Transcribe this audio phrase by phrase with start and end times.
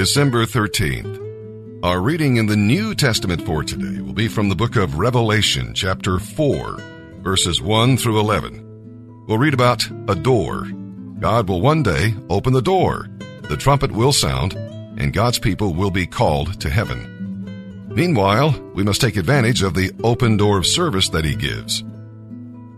[0.00, 1.84] December 13th.
[1.84, 5.74] Our reading in the New Testament for today will be from the book of Revelation,
[5.74, 6.78] chapter 4,
[7.18, 9.26] verses 1 through 11.
[9.28, 10.64] We'll read about a door.
[11.18, 13.10] God will one day open the door,
[13.42, 17.84] the trumpet will sound, and God's people will be called to heaven.
[17.94, 21.84] Meanwhile, we must take advantage of the open door of service that He gives.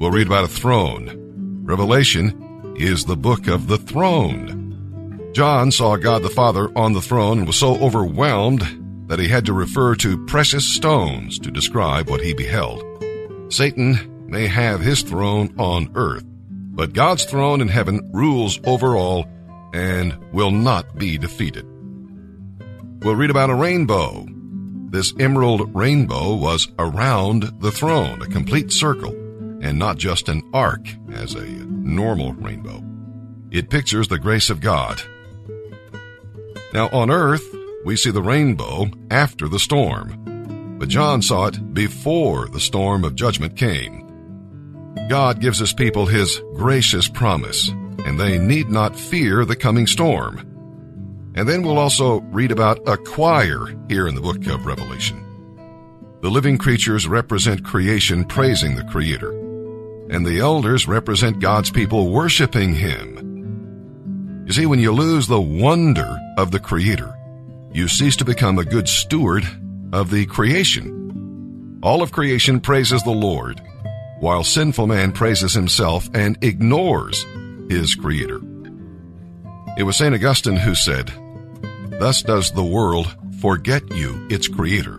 [0.00, 1.62] We'll read about a throne.
[1.62, 4.63] Revelation is the book of the throne.
[5.34, 9.44] John saw God the Father on the throne and was so overwhelmed that he had
[9.46, 12.84] to refer to precious stones to describe what he beheld.
[13.48, 19.26] Satan may have his throne on earth, but God's throne in heaven rules over all
[19.74, 21.66] and will not be defeated.
[23.02, 24.28] We'll read about a rainbow.
[24.90, 29.10] This emerald rainbow was around the throne, a complete circle,
[29.62, 32.84] and not just an arc as a normal rainbow.
[33.50, 35.02] It pictures the grace of God
[36.74, 42.48] now, on earth, we see the rainbow after the storm, but John saw it before
[42.48, 44.02] the storm of judgment came.
[45.08, 50.38] God gives his people his gracious promise, and they need not fear the coming storm.
[51.36, 55.20] And then we'll also read about a choir here in the book of Revelation.
[56.22, 59.30] The living creatures represent creation praising the Creator,
[60.10, 63.23] and the elders represent God's people worshiping Him
[64.46, 67.16] you see, when you lose the wonder of the Creator,
[67.72, 69.44] you cease to become a good steward
[69.92, 71.80] of the creation.
[71.82, 73.62] All of creation praises the Lord,
[74.20, 77.24] while sinful man praises himself and ignores
[77.70, 78.40] his Creator.
[79.78, 80.14] It was St.
[80.14, 81.10] Augustine who said,
[81.98, 84.96] Thus does the world forget you, its Creator,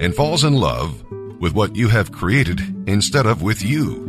[0.00, 1.04] and falls in love
[1.40, 4.06] with what you have created instead of with you.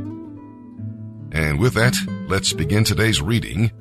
[1.31, 1.96] And with that,
[2.28, 3.72] let's begin today's reading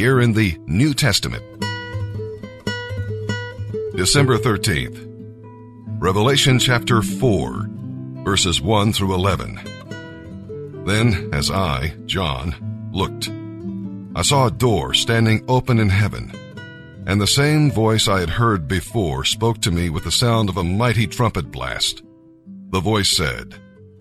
[0.00, 1.44] here in the New Testament.
[3.94, 4.98] December 13th,
[6.00, 7.66] Revelation chapter 4,
[8.24, 9.60] verses 1 through 11.
[10.86, 12.54] Then, as I, John,
[12.94, 13.28] looked,
[14.14, 16.32] I saw a door standing open in heaven,
[17.06, 20.56] and the same voice I had heard before spoke to me with the sound of
[20.56, 22.02] a mighty trumpet blast.
[22.70, 23.56] The voice said,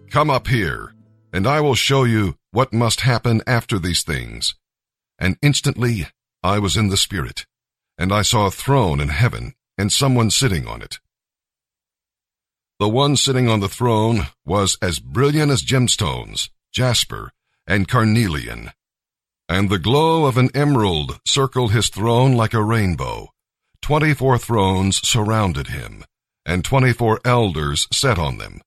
[0.09, 0.93] Come up here,
[1.33, 4.55] and I will show you what must happen after these things.
[5.19, 6.07] And instantly
[6.41, 7.45] I was in the Spirit,
[7.97, 10.99] and I saw a throne in heaven, and someone sitting on it.
[12.79, 17.33] The one sitting on the throne was as brilliant as gemstones, jasper,
[17.67, 18.71] and carnelian,
[19.49, 23.27] and the glow of an emerald circled his throne like a rainbow.
[23.81, 26.05] Twenty-four thrones surrounded him,
[26.45, 28.61] and twenty-four elders sat on them.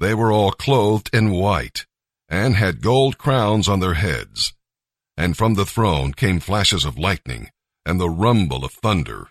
[0.00, 1.86] They were all clothed in white,
[2.28, 4.52] and had gold crowns on their heads
[5.16, 7.50] and from the throne came flashes of lightning
[7.86, 9.28] and the rumble of thunder.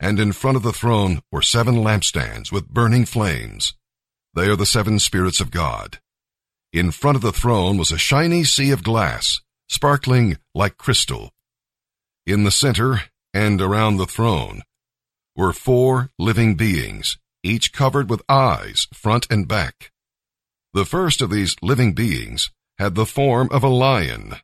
[0.00, 3.74] And in front of the throne were seven lampstands with burning flames.
[4.34, 6.00] They are the seven spirits of God.
[6.72, 11.30] In front of the throne was a shiny sea of glass, sparkling like crystal.
[12.26, 13.02] In the center
[13.34, 14.62] and around the throne
[15.36, 19.92] were four living beings, each covered with eyes, front and back.
[20.72, 24.36] The first of these living beings had the form of a lion,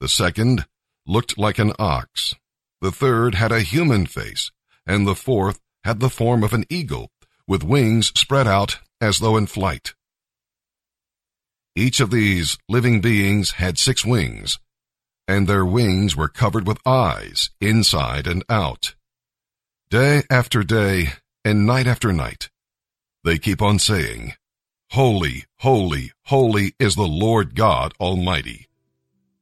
[0.00, 0.66] the second
[1.06, 2.34] looked like an ox.
[2.80, 4.50] The third had a human face,
[4.86, 7.10] and the fourth had the form of an eagle,
[7.46, 9.94] with wings spread out as though in flight.
[11.76, 14.58] Each of these living beings had six wings,
[15.26, 18.94] and their wings were covered with eyes, inside and out.
[19.90, 22.50] Day after day, and night after night,
[23.22, 24.34] they keep on saying,
[24.90, 28.68] Holy, holy, holy is the Lord God Almighty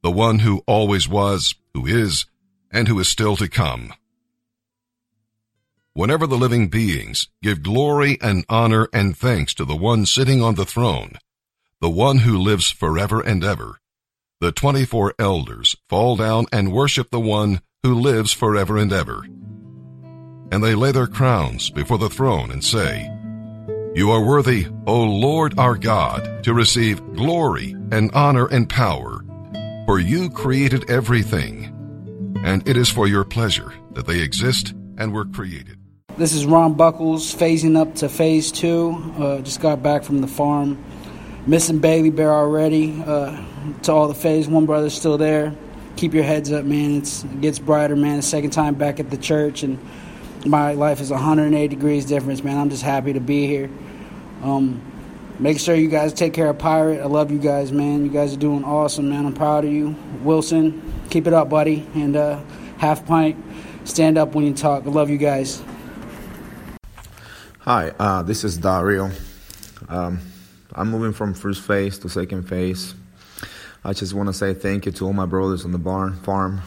[0.02, 2.26] the one who always was, who is,
[2.70, 3.92] and who is still to come.
[5.94, 10.54] Whenever the living beings give glory and honor and thanks to the one sitting on
[10.54, 11.12] the throne,
[11.80, 13.78] the one who lives forever and ever,
[14.40, 19.25] the twenty-four elders fall down and worship the one who lives forever and ever.
[20.50, 23.08] And they lay their crowns before the throne and say,
[23.94, 29.21] You are worthy, O Lord our God, to receive glory and honor and power,
[29.93, 31.67] for you created everything,
[32.44, 35.77] and it is for your pleasure that they exist and were created.
[36.17, 38.93] This is Ron Buckles, phasing up to phase two.
[39.19, 40.83] Uh, just got back from the farm.
[41.47, 43.03] Missing Bailey Bear already.
[43.05, 43.44] Uh,
[43.83, 45.55] to all the phase one brothers still there.
[45.97, 46.97] Keep your heads up, man.
[46.97, 48.17] It's, it gets brighter, man.
[48.17, 49.79] The second time back at the church, and
[50.47, 52.56] my life is 180 degrees difference, man.
[52.56, 53.69] I'm just happy to be here.
[54.43, 54.81] Um,
[55.38, 57.00] Make sure you guys take care of Pirate.
[57.00, 58.05] I love you guys, man.
[58.05, 59.26] You guys are doing awesome, man.
[59.26, 59.96] I'm proud of you.
[60.23, 61.87] Wilson, keep it up, buddy.
[61.94, 62.40] And uh,
[62.79, 63.37] Half Pint,
[63.84, 64.87] Stand up when you talk.
[64.87, 65.62] I love you guys.
[67.61, 69.11] Hi, uh, this is Dario.
[69.88, 70.20] Um,
[70.73, 72.94] I'm moving from first phase to second phase.
[73.84, 76.62] I just want to say thank you to all my brothers on the barn farm.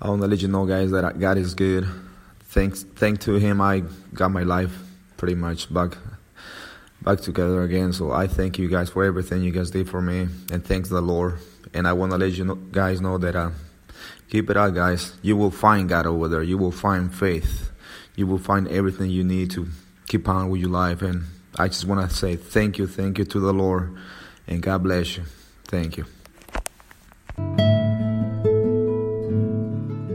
[0.00, 1.86] I want to let you know, guys, that God is good.
[2.40, 3.82] Thanks, thank to Him, I
[4.12, 4.76] got my life
[5.16, 5.96] pretty much back,
[7.06, 7.92] back together again.
[7.92, 11.00] So I thank you guys for everything you guys did for me, and thanks the
[11.00, 11.38] Lord.
[11.72, 13.50] And I want to let you know, guys know that uh,
[14.28, 15.14] keep it up, guys.
[15.22, 16.42] You will find God over there.
[16.42, 17.70] You will find faith.
[18.16, 19.68] You will find everything you need to
[20.08, 21.00] keep on with your life.
[21.00, 21.24] And
[21.56, 23.96] I just want to say thank you, thank you to the Lord,
[24.48, 25.22] and God bless you.
[25.68, 26.06] Thank you.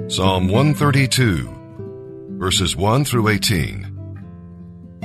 [0.10, 3.91] Psalm 132, verses 1 through 18.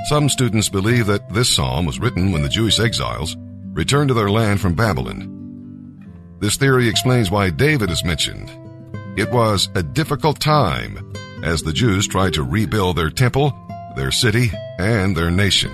[0.08, 3.37] Some students believe that this psalm was written when the Jewish exiles
[3.73, 5.32] returned to their land from Babylon.
[6.38, 8.49] This theory explains why David is mentioned.
[9.19, 11.12] It was a difficult time
[11.43, 13.53] as the Jews tried to rebuild their temple,
[13.97, 15.73] their city, and their nation,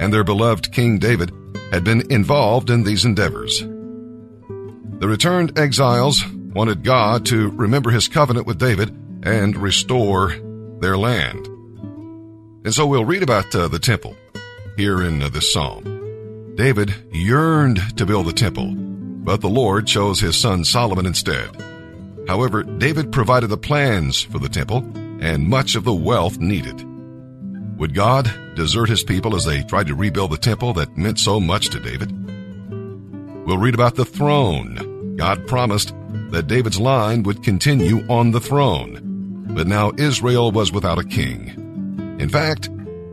[0.00, 1.30] and their beloved King David
[1.70, 3.60] had been involved in these endeavors.
[3.60, 6.24] The returned exiles
[6.54, 10.34] wanted God to remember his covenant with David and restore
[10.80, 11.50] their land.
[12.68, 14.14] And so we'll read about uh, the temple
[14.76, 16.52] here in uh, this psalm.
[16.54, 21.48] David yearned to build the temple, but the Lord chose his son Solomon instead.
[22.28, 24.84] However, David provided the plans for the temple
[25.18, 26.84] and much of the wealth needed.
[27.78, 31.40] Would God desert his people as they tried to rebuild the temple that meant so
[31.40, 32.12] much to David?
[33.46, 35.16] We'll read about the throne.
[35.16, 35.94] God promised
[36.32, 41.64] that David's line would continue on the throne, but now Israel was without a king.
[42.18, 42.68] In fact,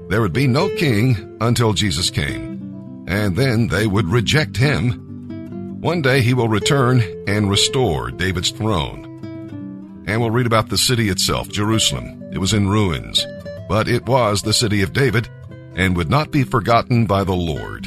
[0.09, 5.79] there would be no king until Jesus came, and then they would reject him.
[5.81, 10.03] One day he will return and restore David's throne.
[10.07, 12.23] And we'll read about the city itself, Jerusalem.
[12.31, 13.25] It was in ruins,
[13.67, 15.29] but it was the city of David
[15.75, 17.85] and would not be forgotten by the Lord.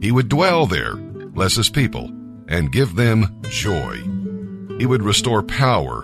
[0.00, 2.10] He would dwell there, bless his people,
[2.48, 3.96] and give them joy.
[4.78, 6.02] He would restore power,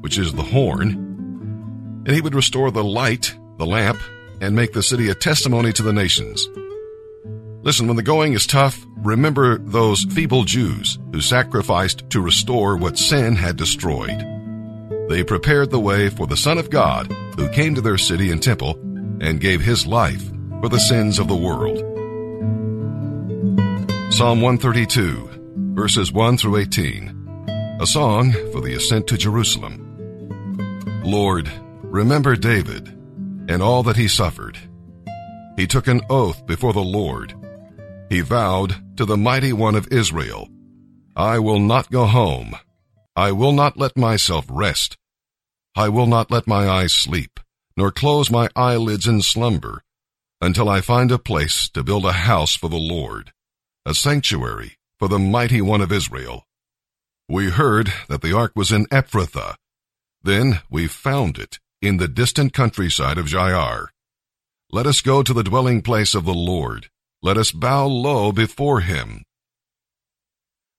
[0.00, 4.00] which is the horn, and he would restore the light, the lamp,
[4.40, 6.48] and make the city a testimony to the nations.
[7.62, 12.98] Listen, when the going is tough, remember those feeble Jews who sacrificed to restore what
[12.98, 14.22] sin had destroyed.
[15.08, 18.42] They prepared the way for the Son of God who came to their city and
[18.42, 18.78] temple
[19.20, 20.22] and gave his life
[20.60, 21.78] for the sins of the world.
[24.12, 27.76] Psalm 132, verses 1 through 18.
[27.80, 29.80] A song for the ascent to Jerusalem.
[31.02, 31.50] Lord,
[31.82, 32.93] remember David
[33.48, 34.58] and all that he suffered.
[35.56, 37.34] He took an oath before the Lord.
[38.08, 40.48] He vowed to the mighty one of Israel,
[41.16, 42.56] I will not go home.
[43.14, 44.96] I will not let myself rest.
[45.76, 47.38] I will not let my eyes sleep,
[47.76, 49.82] nor close my eyelids in slumber,
[50.40, 53.32] until I find a place to build a house for the Lord,
[53.86, 56.46] a sanctuary for the mighty one of Israel.
[57.28, 59.54] We heard that the ark was in Ephrathah.
[60.22, 63.88] Then we found it in the distant countryside of Jaar.
[64.72, 66.88] Let us go to the dwelling place of the Lord.
[67.22, 69.22] Let us bow low before him.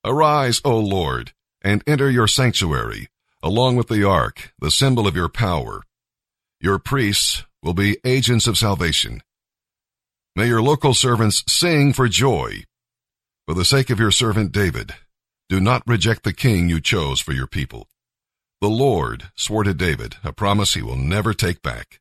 [0.03, 1.31] Arise, O Lord,
[1.61, 3.07] and enter your sanctuary,
[3.43, 5.83] along with the ark, the symbol of your power.
[6.59, 9.21] Your priests will be agents of salvation.
[10.35, 12.63] May your local servants sing for joy.
[13.47, 14.95] For the sake of your servant David,
[15.49, 17.87] do not reject the king you chose for your people.
[18.65, 21.99] The Lord swore to David a promise he will never take back.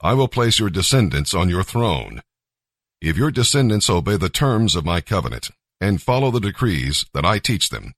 [0.00, 2.22] I will place your descendants on your throne.
[3.00, 5.50] If your descendants obey the terms of my covenant
[5.80, 7.94] and follow the decrees that I teach them,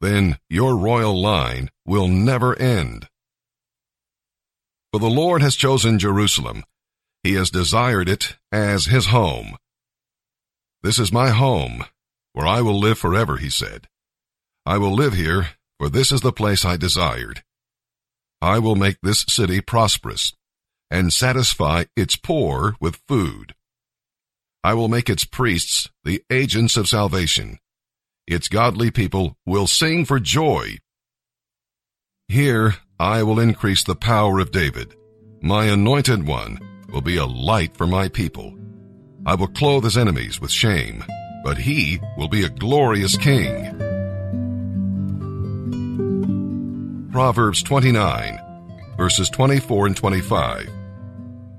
[0.00, 3.06] then your royal line will never end.
[4.92, 6.64] For the Lord has chosen Jerusalem.
[7.22, 9.56] He has desired it as his home.
[10.82, 11.84] This is my home,
[12.32, 13.86] where I will live forever, he said.
[14.66, 17.42] I will live here, for this is the place I desired.
[18.40, 20.32] I will make this city prosperous,
[20.90, 23.54] and satisfy its poor with food.
[24.64, 27.58] I will make its priests the agents of salvation
[28.28, 30.76] its godly people will sing for joy.
[32.28, 34.94] Here I will increase the power of David.
[35.40, 36.58] My anointed one
[36.90, 38.54] will be a light for my people.
[39.24, 41.04] I will clothe his enemies with shame,
[41.42, 43.87] but he will be a glorious king.
[47.10, 48.38] Proverbs 29,
[48.98, 50.68] verses 24 and 25.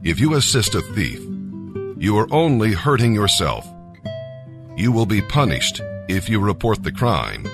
[0.03, 1.20] If you assist a thief,
[1.98, 3.68] you are only hurting yourself.
[4.77, 7.48] You will be punished if you report the crime,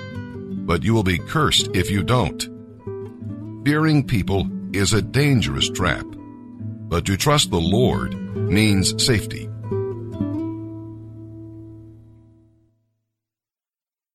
[0.66, 2.46] but you will be cursed if you don't.
[3.64, 6.04] fearing people is a dangerous trap.
[6.88, 9.48] But to trust the Lord means safety.